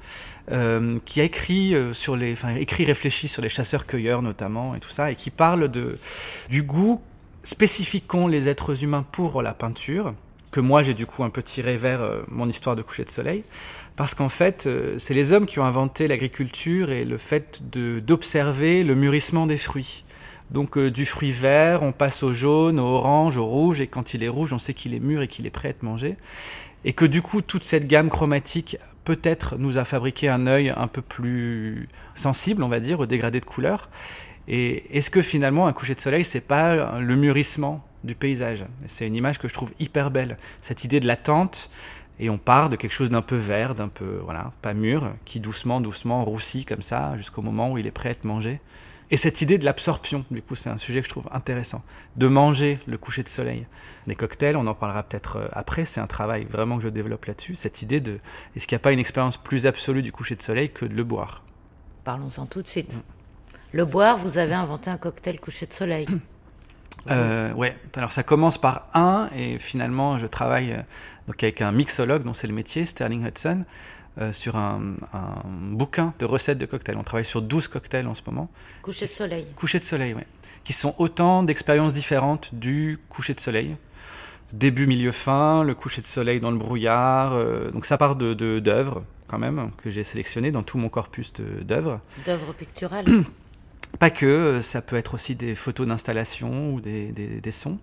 euh, 0.52 1.00
qui 1.06 1.20
a 1.20 1.24
écrit 1.24 1.74
sur 1.94 2.16
les, 2.16 2.34
enfin, 2.34 2.54
écrit 2.54 2.86
réfléchi 2.86 3.28
sur 3.28 3.42
les 3.42 3.50
chasseurs-cueilleurs 3.50 4.22
notamment 4.22 4.76
et 4.76 4.80
tout 4.80 4.92
ça, 4.92 5.10
et 5.10 5.16
qui 5.16 5.32
parle 5.32 5.72
du 6.50 6.62
goût 6.62 7.02
spécifique 7.42 8.06
qu'ont 8.06 8.28
les 8.28 8.48
êtres 8.48 8.84
humains 8.84 9.04
pour 9.12 9.42
la 9.42 9.56
peinture 9.56 10.14
que 10.52 10.60
moi 10.60 10.84
j'ai 10.84 10.94
du 10.94 11.08
coup 11.08 11.24
un 11.24 11.30
peu 11.32 11.42
tiré 11.42 11.78
vers 11.78 12.02
mon 12.28 12.48
histoire 12.48 12.76
de 12.76 12.84
coucher 12.84 13.06
de 13.06 13.10
soleil, 13.10 13.44
parce 13.96 14.14
qu'en 14.14 14.30
fait, 14.30 14.70
c'est 15.00 15.14
les 15.16 15.32
hommes 15.32 15.48
qui 15.48 15.58
ont 15.60 15.66
inventé 15.66 16.08
l'agriculture 16.08 16.92
et 16.92 17.06
le 17.06 17.18
fait 17.18 17.62
d'observer 17.72 18.84
le 18.84 18.94
mûrissement 18.94 19.48
des 19.48 19.58
fruits. 19.58 20.04
Donc 20.52 20.78
euh, 20.78 20.92
du 20.92 21.06
fruit 21.06 21.32
vert, 21.32 21.82
on 21.82 21.92
passe 21.92 22.24
au 22.24 22.34
jaune, 22.34 22.80
au 22.80 22.86
orange, 22.86 23.38
au 23.38 23.46
rouge, 23.46 23.80
et 23.82 23.88
quand 23.88 24.14
il 24.14 24.24
est 24.24 24.28
rouge, 24.28 24.54
on 24.54 24.60
sait 24.60 24.74
qu'il 24.74 24.94
est 24.94 25.00
mûr 25.00 25.22
et 25.22 25.28
qu'il 25.28 25.46
est 25.46 25.52
prêt 25.52 25.70
à 25.70 25.72
être 25.72 25.84
mangé. 25.84 26.18
Et 26.84 26.94
que 26.94 27.06
du 27.06 27.22
coup, 27.22 27.42
toute 27.42 27.64
cette 27.64 27.88
gamme 27.88 28.10
chromatique 28.10 28.78
peut-être 29.06 29.58
nous 29.58 29.78
a 29.78 29.86
fabriqué 29.86 30.30
un 30.30 30.48
œil 30.48 30.74
un 30.76 30.88
peu 30.88 31.02
plus 31.02 31.88
sensible, 32.16 32.64
on 32.64 32.68
va 32.68 32.80
dire, 32.80 33.00
au 33.00 33.06
dégradé 33.06 33.40
de 33.40 33.46
couleurs. 33.46 33.90
Et 34.48 34.98
est-ce 34.98 35.10
que 35.10 35.22
finalement 35.22 35.68
un 35.68 35.74
coucher 35.74 35.96
de 35.96 36.02
soleil, 36.02 36.26
c'est 36.26 36.42
pas 36.42 37.00
le 37.00 37.16
mûrissement 37.16 37.86
du 38.04 38.16
paysage? 38.16 38.66
C'est 38.88 39.08
une 39.08 39.16
image 39.16 39.40
que 39.40 39.48
je 39.48 39.54
trouve 39.54 39.72
hyper 39.80 40.12
belle. 40.12 40.38
Cette 40.62 40.84
idée 40.84 41.00
de 41.00 41.08
l'attente, 41.08 41.70
et 42.20 42.30
on 42.30 42.38
part 42.38 42.70
de 42.70 42.76
quelque 42.76 42.94
chose 42.94 43.10
d'un 43.10 43.22
peu 43.22 43.38
vert, 43.38 43.76
d'un 43.76 43.88
peu, 43.88 44.20
voilà, 44.24 44.52
pas 44.62 44.74
mûr, 44.74 45.14
qui 45.26 45.40
doucement, 45.40 45.82
doucement 45.82 46.26
roussit 46.26 46.68
comme 46.68 46.82
ça, 46.82 47.16
jusqu'au 47.18 47.42
moment 47.42 47.72
où 47.72 47.78
il 47.78 47.88
est 47.88 47.92
prêt 47.92 48.10
à 48.10 48.12
être 48.12 48.26
mangé. 48.26 48.60
Et 49.12 49.18
cette 49.18 49.42
idée 49.42 49.58
de 49.58 49.66
l'absorption, 49.66 50.26
du 50.32 50.42
coup, 50.42 50.56
c'est 50.56 50.70
un 50.70 50.78
sujet 50.78 51.02
que 51.02 51.06
je 51.06 51.12
trouve 51.12 51.28
intéressant. 51.32 51.84
De 52.16 52.28
manger 52.28 52.80
le 52.88 52.98
coucher 52.98 53.24
de 53.24 53.30
soleil. 53.30 53.68
Les 54.08 54.16
cocktails, 54.16 54.56
on 54.56 54.66
en 54.68 54.74
parlera 54.74 55.04
peut-être 55.04 55.36
euh, 55.36 55.48
après, 55.52 55.84
c'est 55.84 56.00
un 56.00 56.08
travail 56.08 56.46
vraiment 56.46 56.78
que 56.78 56.84
je 56.84 56.90
développe 56.90 57.26
là-dessus. 57.26 57.56
Cette 57.56 57.82
idée 57.82 58.00
de, 58.00 58.20
est-ce 58.56 58.68
qu'il 58.68 58.76
n'y 58.76 58.82
a 58.82 58.84
pas 58.84 58.94
une 58.94 59.00
expérience 59.00 59.36
plus 59.36 59.68
absolue 59.68 60.02
du 60.02 60.14
coucher 60.14 60.36
de 60.36 60.42
soleil 60.42 60.70
que 60.70 60.86
de 60.86 60.96
le 60.96 61.04
boire? 61.04 61.44
Parlons-en 62.06 62.46
tout 62.46 62.62
de 62.62 62.68
suite. 62.68 62.94
Le 63.74 63.84
boire, 63.84 64.18
vous 64.18 64.38
avez 64.38 64.54
inventé 64.54 64.90
un 64.90 64.98
cocktail 64.98 65.40
coucher 65.40 65.66
de 65.66 65.74
soleil. 65.74 66.08
Euh, 67.10 67.52
ouais, 67.54 67.76
alors 67.96 68.12
ça 68.12 68.22
commence 68.22 68.60
par 68.60 68.88
un, 68.94 69.28
et 69.36 69.58
finalement 69.58 70.20
je 70.20 70.28
travaille 70.28 70.74
euh, 70.74 70.82
donc 71.26 71.42
avec 71.42 71.60
un 71.62 71.72
mixologue, 71.72 72.22
dont 72.22 72.34
c'est 72.34 72.46
le 72.46 72.54
métier, 72.54 72.86
Sterling 72.86 73.26
Hudson, 73.26 73.64
euh, 74.20 74.34
sur 74.34 74.58
un, 74.58 74.82
bouquin 75.72 76.14
de 76.20 76.26
recettes 76.26 76.58
de 76.58 76.66
cocktails. 76.66 76.98
On 76.98 77.04
travaille 77.04 77.26
sur 77.26 77.42
12 77.42 77.70
cocktails 77.70 78.08
en 78.08 78.16
ce 78.16 78.22
moment. 78.26 78.50
Coucher 78.82 79.06
de 79.06 79.12
soleil. 79.12 79.48
Coucher 79.56 79.80
de 79.80 79.86
soleil, 79.86 80.14
oui. 80.14 80.24
Qui 80.66 80.74
sont 80.74 80.94
autant 80.98 81.44
d'expériences 81.44 81.94
différentes 81.94 82.54
du 82.54 83.00
coucher 83.10 83.34
de 83.34 83.40
soleil. 83.40 83.78
Début, 84.52 84.86
milieu, 84.86 85.14
fin, 85.14 85.64
le 85.64 85.74
coucher 85.74 86.02
de 86.02 86.08
soleil 86.08 86.42
dans 86.42 86.52
le 86.52 86.58
brouillard. 86.58 87.34
Euh, 87.34 87.72
donc 87.72 87.86
ça 87.86 87.98
part 87.98 88.18
de 88.18 88.34
d'œuvres, 88.60 89.06
quand 89.28 89.40
même, 89.40 89.72
que 89.78 89.90
j'ai 89.90 90.04
sélectionnées 90.04 90.52
dans 90.52 90.64
tout 90.64 90.78
mon 90.78 90.90
corpus 90.90 91.32
d'œuvres. 91.62 92.02
D'œuvres 92.26 92.54
picturales 92.54 93.06
Pas 94.00 94.10
que, 94.10 94.26
euh, 94.26 94.62
ça 94.62 94.82
peut 94.82 94.98
être 94.98 95.14
aussi 95.14 95.36
des 95.36 95.56
photos 95.56 95.88
d'installation 95.88 96.74
ou 96.74 96.82
des, 96.82 97.12
des 97.12 97.52
sons. 97.52 97.80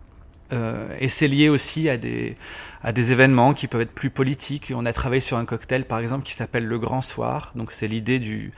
Euh, 0.52 0.88
et 0.98 1.08
c'est 1.08 1.28
lié 1.28 1.48
aussi 1.48 1.88
à 1.88 1.96
des, 1.96 2.36
événements 2.94 3.54
qui 3.54 3.66
peuvent 3.66 3.82
être 3.82 3.92
plus 3.92 4.10
politiques. 4.10 4.72
On 4.74 4.86
a 4.86 4.92
travaillé 4.92 5.20
sur 5.20 5.36
un 5.36 5.44
cocktail, 5.44 5.84
par 5.84 5.98
exemple, 5.98 6.24
qui 6.24 6.34
s'appelle 6.34 6.64
Le 6.64 6.78
Grand 6.78 7.02
Soir. 7.02 7.52
Donc 7.54 7.72
c'est 7.72 7.88
l'idée 7.88 8.18
du, 8.18 8.52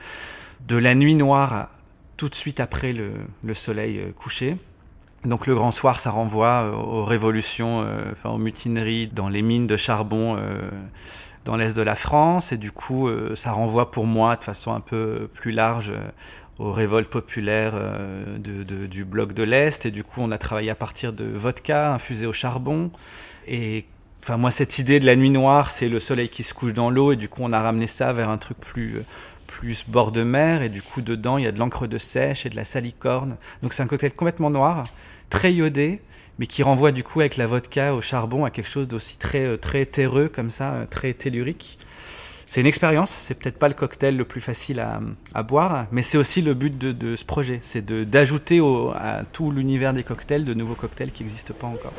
de 0.67 0.77
la 0.77 0.95
nuit 0.95 1.15
noire 1.15 1.69
tout 2.17 2.29
de 2.29 2.35
suite 2.35 2.59
après 2.59 2.93
le, 2.93 3.11
le 3.43 3.53
soleil 3.53 3.99
euh, 3.99 4.11
couché. 4.11 4.57
Donc 5.25 5.47
le 5.47 5.55
Grand 5.55 5.71
Soir, 5.71 5.99
ça 5.99 6.11
renvoie 6.11 6.65
euh, 6.65 6.71
aux 6.71 7.05
révolutions, 7.05 7.85
enfin 8.11 8.29
aux 8.29 8.37
mutineries 8.37 9.07
dans 9.07 9.29
les 9.29 9.41
mines 9.41 9.67
de 9.67 9.77
charbon 9.77 10.37
dans 11.45 11.55
l'est 11.55 11.75
de 11.75 11.81
la 11.81 11.95
France. 11.95 12.51
Et 12.51 12.57
du 12.57 12.71
coup, 12.71 13.09
ça 13.35 13.51
renvoie 13.51 13.91
pour 13.91 14.05
moi 14.05 14.35
de 14.35 14.43
façon 14.43 14.73
un 14.73 14.79
peu 14.79 15.29
plus 15.33 15.51
large 15.51 15.91
aux 16.61 16.71
révoltes 16.71 17.09
populaires 17.09 17.73
euh, 17.75 18.37
du 18.37 19.03
bloc 19.03 19.33
de 19.33 19.43
l'Est. 19.43 19.85
Et 19.85 19.91
du 19.91 20.03
coup, 20.03 20.21
on 20.21 20.31
a 20.31 20.37
travaillé 20.37 20.69
à 20.69 20.75
partir 20.75 21.11
de 21.11 21.25
vodka 21.25 21.93
infusé 21.93 22.27
au 22.27 22.33
charbon. 22.33 22.91
Et 23.47 23.85
enfin, 24.21 24.37
moi, 24.37 24.51
cette 24.51 24.77
idée 24.77 24.99
de 24.99 25.05
la 25.05 25.15
nuit 25.15 25.31
noire, 25.31 25.71
c'est 25.71 25.89
le 25.89 25.99
soleil 25.99 26.29
qui 26.29 26.43
se 26.43 26.53
couche 26.53 26.73
dans 26.73 26.91
l'eau. 26.91 27.13
Et 27.13 27.15
du 27.15 27.29
coup, 27.29 27.41
on 27.43 27.51
a 27.51 27.61
ramené 27.61 27.87
ça 27.87 28.13
vers 28.13 28.29
un 28.29 28.37
truc 28.37 28.59
plus, 28.59 29.01
plus 29.47 29.85
bord 29.87 30.11
de 30.11 30.21
mer. 30.21 30.61
Et 30.61 30.69
du 30.69 30.83
coup, 30.83 31.01
dedans, 31.01 31.39
il 31.39 31.45
y 31.45 31.47
a 31.47 31.51
de 31.51 31.57
l'encre 31.57 31.87
de 31.87 31.97
sèche 31.97 32.45
et 32.45 32.49
de 32.49 32.55
la 32.55 32.63
salicorne. 32.63 33.37
Donc, 33.63 33.73
c'est 33.73 33.81
un 33.81 33.87
cocktail 33.87 34.13
complètement 34.13 34.51
noir, 34.51 34.87
très 35.29 35.53
iodé 35.53 36.01
mais 36.39 36.47
qui 36.47 36.63
renvoie 36.63 36.91
du 36.91 37.03
coup 37.03 37.19
avec 37.19 37.37
la 37.37 37.45
vodka 37.45 37.93
au 37.93 38.01
charbon 38.01 38.45
à 38.45 38.49
quelque 38.49 38.69
chose 38.69 38.87
d'aussi 38.87 39.17
très 39.17 39.45
euh, 39.45 39.57
très 39.57 39.85
terreux 39.85 40.27
comme 40.27 40.49
ça, 40.49 40.71
euh, 40.71 40.85
très 40.89 41.13
tellurique 41.13 41.77
c'est 42.51 42.59
une 42.59 42.67
expérience. 42.67 43.11
C'est 43.11 43.35
peut-être 43.35 43.57
pas 43.57 43.69
le 43.69 43.73
cocktail 43.73 44.17
le 44.17 44.25
plus 44.25 44.41
facile 44.41 44.85
à, 45.33 45.43
boire, 45.43 45.85
mais 45.93 46.01
c'est 46.01 46.17
aussi 46.17 46.41
le 46.41 46.53
but 46.53 46.77
de, 46.77 47.15
ce 47.15 47.23
projet. 47.23 47.59
C'est 47.61 47.85
d'ajouter 48.09 48.59
à 48.93 49.21
tout 49.31 49.51
l'univers 49.51 49.93
des 49.93 50.03
cocktails 50.03 50.43
de 50.43 50.53
nouveaux 50.53 50.75
cocktails 50.75 51.13
qui 51.13 51.23
n'existent 51.23 51.53
pas 51.53 51.67
encore. 51.67 51.93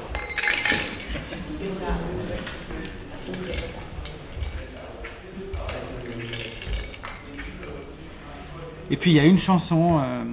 Et 8.90 8.98
puis 8.98 9.12
il 9.12 9.14
y 9.14 9.20
a 9.20 9.24
une 9.24 9.38
chanson 9.38 10.00
euh, 10.02 10.24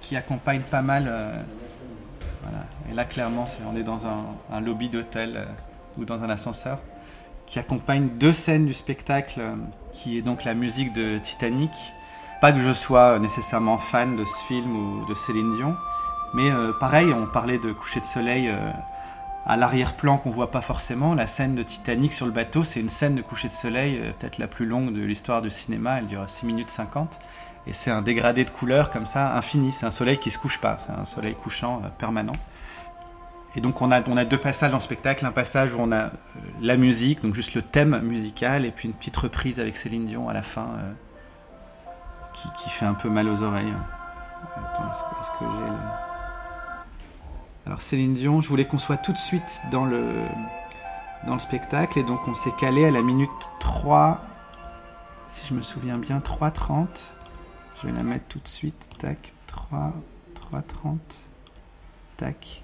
qui 0.00 0.16
accompagne 0.16 0.62
pas 0.62 0.80
mal. 0.80 1.04
Euh, 1.08 1.42
Et 2.90 2.94
là, 2.94 3.04
clairement, 3.04 3.44
on 3.70 3.76
est 3.76 3.82
dans 3.82 4.06
un, 4.06 4.60
lobby 4.62 4.88
d'hôtel 4.88 5.34
euh, 5.36 5.44
ou 5.98 6.06
dans 6.06 6.24
un 6.24 6.30
ascenseur 6.30 6.78
qui 7.48 7.58
accompagne 7.58 8.08
deux 8.08 8.32
scènes 8.32 8.66
du 8.66 8.74
spectacle, 8.74 9.40
euh, 9.40 9.54
qui 9.92 10.18
est 10.18 10.22
donc 10.22 10.44
la 10.44 10.54
musique 10.54 10.92
de 10.92 11.18
Titanic. 11.18 11.70
Pas 12.40 12.52
que 12.52 12.60
je 12.60 12.72
sois 12.72 13.18
nécessairement 13.18 13.78
fan 13.78 14.16
de 14.16 14.24
ce 14.24 14.44
film 14.46 14.76
ou 14.76 15.06
de 15.06 15.14
Céline 15.14 15.56
Dion, 15.56 15.76
mais 16.34 16.50
euh, 16.50 16.72
pareil, 16.72 17.12
on 17.12 17.26
parlait 17.26 17.58
de 17.58 17.72
coucher 17.72 18.00
de 18.00 18.04
soleil 18.04 18.48
euh, 18.48 18.70
à 19.46 19.56
l'arrière-plan 19.56 20.18
qu'on 20.18 20.30
voit 20.30 20.50
pas 20.50 20.60
forcément. 20.60 21.14
La 21.14 21.26
scène 21.26 21.54
de 21.54 21.62
Titanic 21.62 22.12
sur 22.12 22.26
le 22.26 22.32
bateau, 22.32 22.62
c'est 22.62 22.80
une 22.80 22.90
scène 22.90 23.14
de 23.14 23.22
coucher 23.22 23.48
de 23.48 23.54
soleil, 23.54 23.98
peut-être 24.18 24.38
la 24.38 24.46
plus 24.46 24.66
longue 24.66 24.92
de 24.92 25.02
l'histoire 25.02 25.42
du 25.42 25.50
cinéma, 25.50 25.98
elle 25.98 26.06
dure 26.06 26.28
6 26.28 26.46
minutes 26.46 26.70
50. 26.70 27.18
Et 27.66 27.72
c'est 27.72 27.90
un 27.90 28.02
dégradé 28.02 28.44
de 28.44 28.50
couleurs 28.50 28.90
comme 28.90 29.06
ça, 29.06 29.34
infini. 29.34 29.72
C'est 29.72 29.84
un 29.84 29.90
soleil 29.90 30.18
qui 30.18 30.30
se 30.30 30.38
couche 30.38 30.58
pas, 30.58 30.78
c'est 30.78 30.92
un 30.92 31.04
soleil 31.06 31.34
couchant 31.34 31.82
permanent. 31.98 32.32
Et 33.58 33.60
donc 33.60 33.82
on 33.82 33.90
a, 33.90 34.08
on 34.08 34.16
a 34.16 34.24
deux 34.24 34.38
passages 34.38 34.70
dans 34.70 34.76
le 34.76 34.82
spectacle, 34.82 35.26
un 35.26 35.32
passage 35.32 35.74
où 35.74 35.78
on 35.80 35.90
a 35.90 35.96
euh, 35.96 36.10
la 36.60 36.76
musique, 36.76 37.22
donc 37.22 37.34
juste 37.34 37.54
le 37.54 37.62
thème 37.62 37.98
musical, 38.04 38.64
et 38.64 38.70
puis 38.70 38.86
une 38.86 38.94
petite 38.94 39.16
reprise 39.16 39.58
avec 39.58 39.76
Céline 39.76 40.04
Dion 40.04 40.28
à 40.28 40.32
la 40.32 40.44
fin, 40.44 40.68
euh, 40.78 40.92
qui, 42.56 42.70
fait 42.70 42.86
un 42.86 42.94
peu 42.94 43.08
mal 43.08 43.28
aux 43.28 43.42
oreilles. 43.42 43.74
Attends, 44.56 44.84
est-ce, 44.92 45.30
que 45.30 45.38
j'ai 45.40 45.72
le... 45.72 45.78
Alors 47.66 47.82
Céline 47.82 48.14
Dion, 48.14 48.42
je 48.42 48.48
voulais 48.48 48.64
qu'on 48.64 48.78
soit 48.78 48.96
tout 48.96 49.12
de 49.12 49.18
suite 49.18 49.60
dans 49.72 49.86
le, 49.86 50.04
dans 51.26 51.34
le 51.34 51.40
spectacle, 51.40 51.98
et 51.98 52.04
donc 52.04 52.28
on 52.28 52.36
s'est 52.36 52.54
calé 52.60 52.86
à 52.86 52.92
la 52.92 53.02
minute 53.02 53.50
3, 53.58 54.24
si 55.26 55.48
je 55.48 55.54
me 55.54 55.62
souviens 55.62 55.98
bien, 55.98 56.20
3.30. 56.20 56.86
Je 57.82 57.88
vais 57.88 57.92
la 57.92 58.04
mettre 58.04 58.26
tout 58.28 58.38
de 58.38 58.46
suite, 58.46 58.88
tac, 59.00 59.32
3, 59.48 59.94
3.30, 60.52 60.98
tac. 62.18 62.62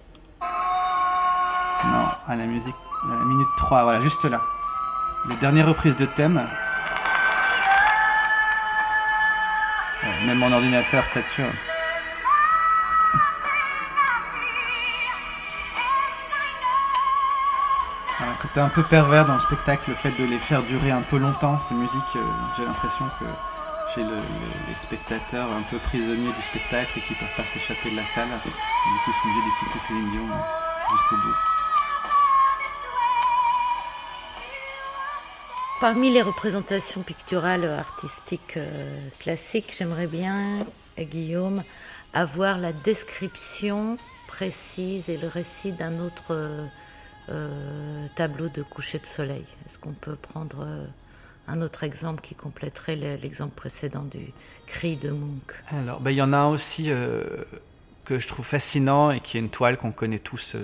Non, 1.82 2.08
à 2.28 2.36
la 2.36 2.46
musique, 2.46 2.76
à 3.04 3.16
la 3.16 3.24
minute 3.24 3.48
3, 3.56 3.82
voilà, 3.82 4.00
juste 4.00 4.24
là. 4.24 4.40
Les 5.28 5.36
dernières 5.36 5.68
reprises 5.68 5.96
de 5.96 6.06
thème. 6.06 6.46
même 10.24 10.38
mon 10.38 10.52
ordinateur 10.52 11.06
sature. 11.06 11.44
Un 18.20 18.34
côté 18.40 18.60
un 18.60 18.68
peu 18.68 18.82
pervers 18.84 19.24
dans 19.24 19.34
le 19.34 19.40
spectacle, 19.40 19.90
le 19.90 19.96
fait 19.96 20.12
de 20.12 20.24
les 20.24 20.38
faire 20.38 20.62
durer 20.62 20.90
un 20.90 21.02
peu 21.02 21.18
longtemps, 21.18 21.60
ces 21.60 21.74
musiques, 21.74 22.16
euh, 22.16 22.24
j'ai 22.56 22.64
l'impression 22.64 23.04
que 23.18 23.26
j'ai 23.94 24.02
les 24.02 24.76
spectateurs 24.76 25.50
un 25.52 25.62
peu 25.70 25.78
prisonniers 25.78 26.32
du 26.32 26.42
spectacle 26.42 26.98
et 26.98 27.02
qui 27.02 27.14
peuvent 27.14 27.36
pas 27.36 27.44
s'échapper 27.44 27.90
de 27.90 27.96
la 27.96 28.06
salle. 28.06 28.28
du 28.28 28.50
coup, 28.50 28.58
ils 29.08 29.12
sont 29.12 29.28
obligés 29.28 29.44
d'écouter 29.44 29.78
Céline 29.86 30.10
Dion 30.10 30.26
jusqu'au 30.90 31.16
bout. 31.16 31.53
Parmi 35.84 36.10
les 36.10 36.22
représentations 36.22 37.02
picturales 37.02 37.66
artistiques 37.66 38.56
euh, 38.56 39.06
classiques, 39.18 39.74
j'aimerais 39.76 40.06
bien, 40.06 40.60
Guillaume, 40.98 41.62
avoir 42.14 42.56
la 42.56 42.72
description 42.72 43.98
précise 44.26 45.10
et 45.10 45.18
le 45.18 45.28
récit 45.28 45.72
d'un 45.72 46.00
autre 46.00 46.30
euh, 46.30 46.64
euh, 47.28 48.06
tableau 48.14 48.48
de 48.48 48.62
coucher 48.62 48.98
de 48.98 49.04
soleil. 49.04 49.44
Est-ce 49.66 49.78
qu'on 49.78 49.92
peut 49.92 50.16
prendre 50.16 50.66
un 51.48 51.60
autre 51.60 51.84
exemple 51.84 52.22
qui 52.22 52.34
compléterait 52.34 52.96
l'exemple 52.96 53.54
précédent 53.54 54.04
du 54.04 54.32
cri 54.66 54.96
de 54.96 55.10
Munch? 55.10 55.52
Alors, 55.68 56.00
ben, 56.00 56.12
il 56.12 56.16
y 56.16 56.22
en 56.22 56.32
a 56.32 56.46
aussi 56.46 56.90
que 58.06 58.18
je 58.18 58.26
trouve 58.26 58.46
fascinant 58.46 59.10
et 59.10 59.20
qui 59.20 59.36
est 59.36 59.40
une 59.40 59.50
toile 59.50 59.76
qu'on 59.76 59.92
connaît 59.92 60.18
tous 60.18 60.56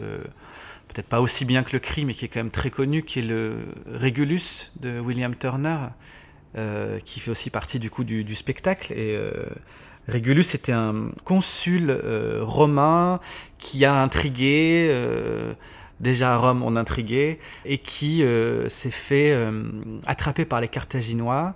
peut-être 0.92 1.08
pas 1.08 1.20
aussi 1.20 1.44
bien 1.44 1.62
que 1.62 1.72
le 1.72 1.78
cri, 1.78 2.04
mais 2.04 2.14
qui 2.14 2.24
est 2.24 2.28
quand 2.28 2.40
même 2.40 2.50
très 2.50 2.70
connu, 2.70 3.02
qui 3.02 3.20
est 3.20 3.22
le 3.22 3.56
Regulus 3.86 4.72
de 4.80 5.00
William 5.00 5.34
Turner, 5.34 5.78
euh, 6.56 6.98
qui 7.04 7.20
fait 7.20 7.30
aussi 7.30 7.50
partie 7.50 7.78
du 7.78 7.90
coup 7.90 8.04
du, 8.04 8.34
spectacle. 8.34 8.92
Et 8.92 9.14
euh, 9.16 9.46
était 10.08 10.72
un 10.72 11.10
consul 11.24 11.90
euh, 11.90 12.40
romain 12.42 13.20
qui 13.58 13.84
a 13.84 13.94
intrigué 13.94 14.88
déjà 16.00 16.34
à 16.34 16.36
Rome 16.36 16.62
on 16.62 16.76
intriguait, 16.76 17.38
et 17.64 17.78
qui 17.78 18.22
euh, 18.22 18.68
s'est 18.68 18.90
fait 18.90 19.32
euh, 19.32 19.62
attraper 20.06 20.44
par 20.44 20.60
les 20.60 20.68
Carthaginois, 20.68 21.54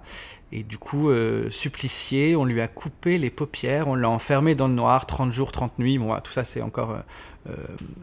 et 0.52 0.62
du 0.62 0.78
coup 0.78 1.10
euh, 1.10 1.50
supplicié, 1.50 2.36
on 2.36 2.44
lui 2.44 2.60
a 2.60 2.68
coupé 2.68 3.18
les 3.18 3.30
paupières, 3.30 3.88
on 3.88 3.94
l'a 3.96 4.08
enfermé 4.08 4.54
dans 4.54 4.68
le 4.68 4.74
noir 4.74 5.06
30 5.06 5.32
jours, 5.32 5.50
30 5.50 5.78
nuits, 5.78 5.98
bon, 5.98 6.14
tout 6.22 6.32
ça 6.32 6.44
c'est 6.44 6.62
encore, 6.62 6.98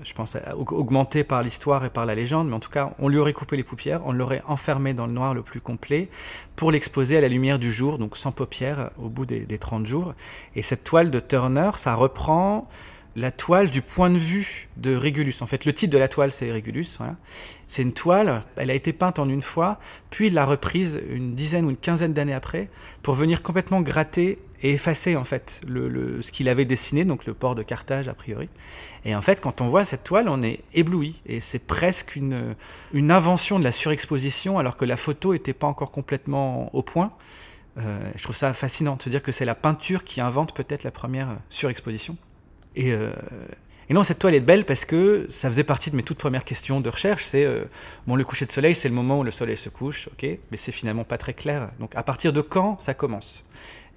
je 0.04 0.14
pense, 0.14 0.36
augmenté 0.56 1.24
par 1.24 1.44
l'histoire 1.44 1.86
et 1.86 1.90
par 1.90 2.06
la 2.06 2.14
légende, 2.14 2.50
mais 2.50 2.56
en 2.56 2.60
tout 2.60 2.70
cas 2.70 2.94
on 3.00 3.08
lui 3.08 3.18
aurait 3.18 3.34
coupé 3.34 3.56
les 3.56 3.64
paupières, 3.64 4.02
on 4.06 4.12
l'aurait 4.12 4.44
enfermé 4.48 4.94
dans 4.94 5.06
le 5.06 5.14
noir 5.14 5.34
le 5.34 5.44
plus 5.44 5.62
complet, 5.62 6.10
pour 6.56 6.72
l'exposer 6.72 7.18
à 7.18 7.22
la 7.22 7.30
lumière 7.30 7.58
du 7.58 7.72
jour, 7.72 7.98
donc 7.98 8.18
sans 8.18 8.32
paupières, 8.32 8.90
au 8.98 9.08
bout 9.08 9.26
des, 9.26 9.42
des 9.42 9.58
30 9.58 9.86
jours, 9.86 10.14
et 10.56 10.62
cette 10.62 10.84
toile 10.84 11.10
de 11.10 11.20
Turner, 11.20 11.72
ça 11.78 11.96
reprend 11.96 12.68
la 13.16 13.32
toile 13.32 13.70
du 13.70 13.82
point 13.82 14.10
de 14.10 14.18
vue 14.18 14.70
de 14.78 14.96
Régulus. 14.96 15.42
En 15.42 15.48
fait, 15.48 15.66
le 15.66 15.74
titre 15.74 15.92
de 15.92 15.98
la 15.98 16.08
toile, 16.08 16.32
c'est 16.32 16.52
Régulus. 16.52 16.96
Voilà. 16.98 17.16
C'est 17.68 17.82
une 17.82 17.94
toile, 17.94 18.44
elle 18.56 18.70
a 18.70 18.74
été 18.74 18.94
peinte 18.94 19.20
en 19.20 19.28
une 19.28 19.42
fois, 19.42 19.80
puis 20.10 20.28
il 20.28 20.34
l'a 20.34 20.46
reprise 20.46 21.00
une 21.10 21.36
dizaine 21.36 21.66
ou 21.66 21.70
une 21.70 21.78
quinzaine 21.78 22.14
d'années 22.14 22.34
après, 22.34 22.70
pour 23.02 23.16
venir 23.16 23.42
complètement 23.42 23.82
gratter 23.82 24.40
et 24.64 24.74
effacer 24.74 25.16
en 25.16 25.24
fait 25.24 25.62
le, 25.68 26.22
ce 26.22 26.32
qu'il 26.32 26.48
avait 26.48 26.66
dessiné, 26.66 27.04
donc 27.04 27.26
le 27.26 27.34
port 27.34 27.56
de 27.56 27.64
Carthage 27.64 28.08
a 28.08 28.14
priori. 28.14 28.50
Et 29.06 29.16
en 29.16 29.22
fait, 29.22 29.42
quand 29.42 29.62
on 29.62 29.68
voit 29.68 29.86
cette 29.86 30.04
toile, 30.04 30.30
on 30.30 30.44
est 30.44 30.60
ébloui. 30.74 31.22
Et 31.26 31.40
c'est 31.40 31.60
presque 31.60 32.16
une, 32.16 32.56
une 32.94 33.12
invention 33.12 33.58
de 33.58 33.64
la 33.64 33.72
surexposition, 33.72 34.60
alors 34.60 34.78
que 34.78 34.86
la 34.86 34.98
photo 34.98 35.34
n'était 35.34 35.54
pas 35.54 35.68
encore 35.68 35.92
complètement 35.92 36.74
au 36.76 36.84
point. 36.84 37.12
Euh, 37.78 38.00
je 38.18 38.24
trouve 38.24 38.36
ça 38.36 38.54
fascinant 38.54 38.98
de 38.98 39.02
se 39.02 39.10
dire 39.10 39.24
que 39.24 39.32
c'est 39.32 39.46
la 39.46 39.56
peinture 39.56 40.04
qui 40.04 40.22
invente 40.22 40.54
peut-être 40.54 40.84
la 40.84 40.92
première 40.92 41.38
surexposition. 41.50 42.18
Et, 42.76 42.92
euh, 42.92 43.12
et, 43.90 43.94
non, 43.94 44.04
cette 44.04 44.20
toile 44.20 44.36
est 44.36 44.40
belle 44.40 44.66
parce 44.66 44.86
que 44.86 45.26
ça 45.30 45.50
faisait 45.50 45.64
partie 45.64 45.92
de 45.92 45.96
mes 45.96 46.04
toutes 46.04 46.18
premières 46.18 46.46
questions 46.46 46.82
de 46.82 46.90
recherche. 46.90 47.26
C'est 47.26 47.46
euh, 47.46 47.66
bon, 48.08 48.16
le 48.16 48.24
coucher 48.24 48.46
de 48.46 48.52
soleil, 48.52 48.76
c'est 48.76 48.90
le 48.90 48.96
moment 48.96 49.20
où 49.20 49.24
le 49.24 49.32
soleil 49.32 49.58
se 49.58 49.70
couche, 49.70 50.08
ok, 50.14 50.26
mais 50.52 50.58
c'est 50.58 50.72
finalement 50.72 51.04
pas 51.04 51.18
très 51.18 51.34
clair. 51.34 51.72
Donc, 51.80 51.96
à 51.96 52.04
partir 52.04 52.34
de 52.34 52.42
quand 52.42 52.80
ça 52.80 52.94
commence? 52.94 53.44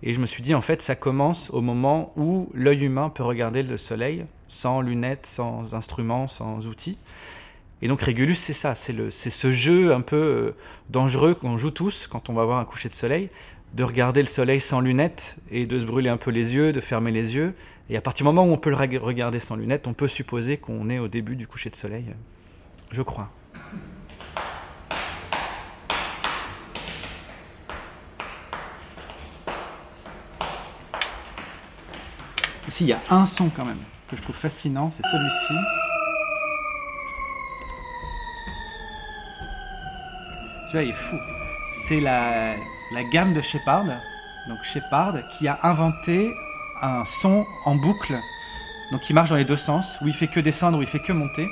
Et 0.02 0.12
je 0.12 0.20
me 0.20 0.26
suis 0.26 0.42
dit, 0.42 0.54
en 0.54 0.60
fait, 0.60 0.82
ça 0.82 0.96
commence 0.96 1.50
au 1.50 1.60
moment 1.60 2.12
où 2.16 2.50
l'œil 2.52 2.84
humain 2.84 3.08
peut 3.08 3.22
regarder 3.22 3.62
le 3.62 3.76
soleil 3.76 4.26
sans 4.48 4.80
lunettes, 4.80 5.26
sans 5.26 5.74
instruments, 5.74 6.28
sans 6.28 6.66
outils. 6.66 6.98
Et 7.82 7.88
donc 7.88 8.00
Régulus, 8.00 8.36
c'est 8.36 8.52
ça, 8.52 8.74
c'est 8.74 8.94
ce 9.10 9.52
jeu 9.52 9.92
un 9.92 10.00
peu 10.00 10.16
euh, 10.16 10.56
dangereux 10.88 11.34
qu'on 11.34 11.58
joue 11.58 11.70
tous 11.70 12.06
quand 12.06 12.30
on 12.30 12.32
va 12.32 12.44
voir 12.44 12.58
un 12.58 12.64
coucher 12.64 12.88
de 12.88 12.94
soleil, 12.94 13.28
de 13.74 13.82
regarder 13.82 14.20
le 14.20 14.28
soleil 14.28 14.60
sans 14.60 14.80
lunettes 14.80 15.36
et 15.50 15.66
de 15.66 15.78
se 15.78 15.84
brûler 15.84 16.08
un 16.08 16.16
peu 16.16 16.30
les 16.30 16.54
yeux, 16.54 16.72
de 16.72 16.80
fermer 16.80 17.10
les 17.10 17.34
yeux. 17.34 17.54
Et 17.90 17.96
à 17.98 18.00
partir 18.00 18.24
du 18.24 18.32
moment 18.32 18.44
où 18.44 18.52
on 18.52 18.56
peut 18.56 18.70
le 18.70 18.76
regarder 18.76 19.40
sans 19.40 19.56
lunettes, 19.56 19.86
on 19.86 19.92
peut 19.92 20.08
supposer 20.08 20.56
qu'on 20.56 20.88
est 20.88 20.98
au 20.98 21.08
début 21.08 21.36
du 21.36 21.46
coucher 21.46 21.68
de 21.68 21.76
soleil, 21.76 22.14
je 22.90 23.02
crois. 23.02 23.30
Ici, 32.66 32.84
il 32.84 32.88
y 32.88 32.92
a 32.94 33.00
un 33.10 33.26
son 33.26 33.50
quand 33.50 33.66
même 33.66 33.82
que 34.08 34.16
je 34.16 34.22
trouve 34.22 34.34
fascinant, 34.34 34.90
c'est 34.90 35.02
celui-ci. 35.02 35.54
Celui-là, 40.68 40.82
il 40.82 40.88
est 40.88 40.92
fou. 40.94 41.16
C'est 41.86 42.00
la, 42.00 42.56
la 42.92 43.04
gamme 43.04 43.34
de 43.34 43.42
Shepard, 43.42 43.84
donc 44.48 44.64
Shepard, 44.64 45.28
qui 45.28 45.46
a 45.48 45.58
inventé 45.62 46.32
un 46.84 47.04
son 47.04 47.46
en 47.64 47.74
boucle, 47.74 48.20
donc 48.92 49.00
qui 49.00 49.14
marche 49.14 49.30
dans 49.30 49.36
les 49.36 49.44
deux 49.44 49.56
sens, 49.56 49.98
où 50.02 50.08
il 50.08 50.14
fait 50.14 50.28
que 50.28 50.40
descendre, 50.40 50.78
où 50.78 50.82
il 50.82 50.88
fait 50.88 51.00
que 51.00 51.12
monter. 51.12 51.48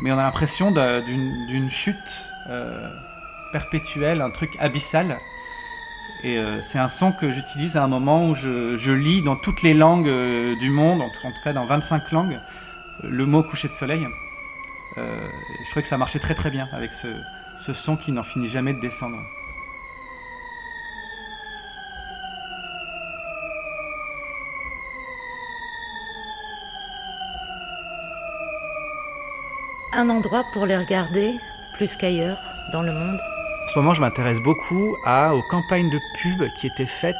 Mais 0.00 0.12
on 0.12 0.18
a 0.18 0.22
l'impression 0.22 0.70
d'une 0.70 1.70
chute 1.70 2.28
euh, 2.48 2.88
perpétuelle, 3.52 4.20
un 4.20 4.30
truc 4.30 4.56
abyssal. 4.60 5.18
Et 6.22 6.36
euh, 6.38 6.60
c'est 6.62 6.78
un 6.78 6.88
son 6.88 7.12
que 7.12 7.30
j'utilise 7.30 7.76
à 7.76 7.84
un 7.84 7.88
moment 7.88 8.28
où 8.28 8.34
je, 8.34 8.92
lis 8.92 9.22
dans 9.22 9.36
toutes 9.36 9.62
les 9.62 9.74
langues 9.74 10.08
euh, 10.08 10.56
du 10.56 10.70
monde, 10.70 11.00
en 11.00 11.10
tout, 11.10 11.42
cas 11.42 11.52
dans 11.52 11.66
25 11.66 12.10
langues, 12.12 12.40
le 13.02 13.26
mot 13.26 13.42
coucher 13.42 13.68
de 13.68 13.72
soleil. 13.72 14.06
je 14.96 15.64
trouvais 15.70 15.82
que 15.82 15.88
ça 15.88 15.98
marchait 15.98 16.18
très 16.18 16.34
très 16.34 16.50
bien 16.50 16.68
avec 16.72 16.92
ce 16.92 17.72
son 17.72 17.96
qui 17.96 18.10
n'en 18.12 18.24
finit 18.24 18.48
jamais 18.48 18.74
de 18.74 18.80
descendre. 18.80 19.18
Un 29.92 30.10
endroit 30.10 30.44
pour 30.52 30.66
les 30.66 30.76
regarder 30.76 31.34
plus 31.74 31.96
qu'ailleurs 31.96 32.38
dans 32.72 32.82
le 32.82 32.92
monde 32.92 33.18
En 33.64 33.68
ce 33.68 33.78
moment, 33.78 33.94
je 33.94 34.02
m'intéresse 34.02 34.38
beaucoup 34.40 34.94
à, 35.06 35.34
aux 35.34 35.42
campagnes 35.50 35.88
de 35.88 35.98
pub 36.20 36.46
qui 36.60 36.66
étaient 36.66 36.84
faites 36.84 37.16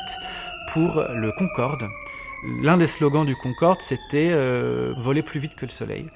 pour 0.74 1.02
le 1.14 1.32
Concorde. 1.38 1.88
L'un 2.44 2.76
des 2.76 2.86
slogans 2.86 3.24
du 3.24 3.34
Concorde, 3.34 3.80
c'était 3.80 4.28
euh, 4.32 4.92
voler 4.98 5.22
plus 5.22 5.40
vite 5.40 5.54
que 5.54 5.64
le 5.64 5.70
soleil. 5.70 6.06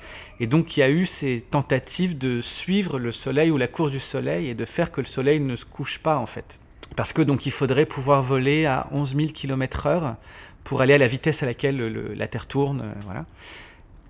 Et 0.41 0.47
donc, 0.47 0.77
il 0.77 0.81
y 0.81 0.83
a 0.83 0.91
eu 0.91 1.07
ces 1.07 1.41
tentatives 1.41 2.19
de 2.19 2.43
suivre 2.43 2.99
le 2.99 3.13
soleil 3.13 3.51
ou 3.51 3.57
la 3.57 3.67
course 3.67 3.91
du 3.91 3.99
soleil 3.99 4.49
et 4.49 4.55
de 4.55 4.67
faire 4.67 4.93
que 4.93 5.01
le 5.01 5.07
soleil 5.07 5.41
ne 5.41 5.57
se 5.57 5.65
couche 5.65 6.01
pas, 6.01 6.19
en 6.19 6.27
fait. 6.27 6.61
Parce 6.97 7.15
que 7.15 7.23
donc, 7.23 7.47
il 7.47 7.53
faudrait 7.53 7.87
pouvoir 7.87 8.23
voler 8.23 8.67
à 8.67 8.89
11 8.93 9.17
000 9.17 9.29
km 9.33 9.87
heure 9.87 10.17
pour 10.65 10.83
aller 10.83 10.95
à 10.95 10.99
la 10.99 11.09
vitesse 11.09 11.43
à 11.43 11.47
laquelle 11.47 12.15
la 12.15 12.29
Terre 12.29 12.47
tourne, 12.47 12.83
euh, 12.83 13.01
voilà. 13.05 13.25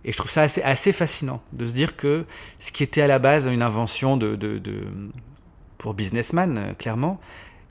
Et 0.04 0.12
je 0.12 0.16
trouve 0.16 0.30
ça 0.30 0.42
assez, 0.42 0.92
fascinant 0.92 1.40
de 1.52 1.66
se 1.66 1.72
dire 1.72 1.96
que 1.96 2.24
ce 2.58 2.72
qui 2.72 2.82
était 2.82 3.02
à 3.02 3.06
la 3.06 3.18
base 3.18 3.46
une 3.46 3.62
invention 3.62 4.16
de, 4.16 4.36
pour 5.78 5.94
businessman, 5.94 6.58
euh, 6.58 6.72
clairement, 6.74 7.20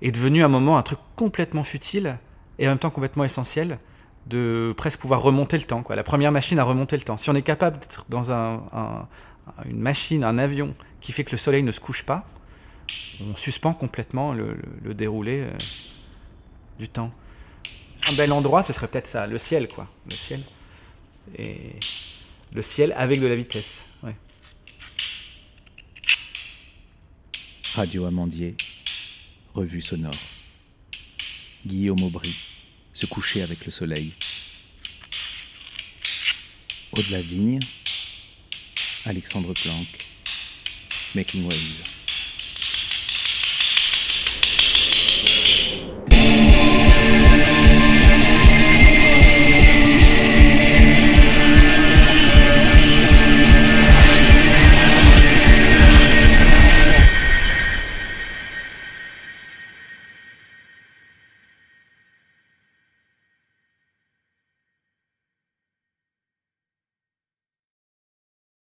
est 0.01 0.11
devenu 0.11 0.41
à 0.41 0.45
un 0.45 0.49
moment 0.49 0.77
un 0.77 0.83
truc 0.83 0.99
complètement 1.15 1.63
futile 1.63 2.17
et 2.57 2.67
en 2.67 2.71
même 2.71 2.79
temps 2.79 2.89
complètement 2.89 3.23
essentiel 3.23 3.79
de 4.27 4.73
presque 4.77 4.99
pouvoir 4.99 5.21
remonter 5.21 5.57
le 5.57 5.63
temps. 5.63 5.83
Quoi. 5.83 5.95
La 5.95 6.03
première 6.03 6.31
machine 6.31 6.59
à 6.59 6.63
remonter 6.63 6.95
le 6.95 7.03
temps. 7.03 7.17
Si 7.17 7.29
on 7.29 7.35
est 7.35 7.41
capable 7.41 7.79
d'être 7.79 8.05
dans 8.07 8.31
un, 8.31 8.63
un, 8.73 9.07
une 9.65 9.79
machine, 9.79 10.23
un 10.23 10.37
avion 10.37 10.73
qui 11.01 11.11
fait 11.11 11.23
que 11.23 11.31
le 11.31 11.37
soleil 11.37 11.63
ne 11.63 11.71
se 11.71 11.79
couche 11.79 12.03
pas, 12.03 12.25
on 13.21 13.35
suspend 13.35 13.73
complètement 13.73 14.33
le 14.33 14.93
déroulé 14.93 15.41
euh, 15.41 15.51
du 16.79 16.87
temps. 16.87 17.11
Un 18.09 18.13
bel 18.13 18.31
endroit, 18.31 18.63
ce 18.63 18.73
serait 18.73 18.87
peut-être 18.87 19.07
ça, 19.07 19.27
le 19.27 19.37
ciel, 19.37 19.67
quoi. 19.67 19.87
Le 20.09 20.15
ciel. 20.15 20.41
Et 21.37 21.75
le 22.53 22.61
ciel 22.61 22.93
avec 22.97 23.19
de 23.19 23.27
la 23.27 23.35
vitesse. 23.35 23.85
Radio 27.73 28.05
Amandier, 28.05 28.57
revue 29.53 29.79
sonore. 29.81 30.11
Guillaume 31.65 32.03
Aubry, 32.03 32.35
se 32.91 33.05
coucher 33.05 33.43
avec 33.43 33.63
le 33.63 33.71
soleil. 33.71 34.11
Au 36.91 37.01
de 37.01 37.11
la 37.11 37.21
vigne, 37.21 37.59
Alexandre 39.05 39.53
Planck, 39.53 39.87
Making 41.15 41.45
Waves. 41.45 42.00